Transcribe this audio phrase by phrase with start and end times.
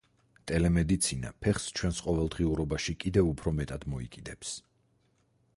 [0.51, 4.59] ტელემედიცინა ფეხს ჩვენს ყოველდღიურობაში კიდევ უფრო მეტად მოიკიდებს.